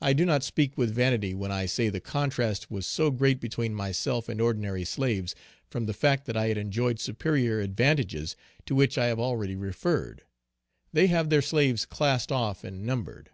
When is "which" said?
8.74-8.98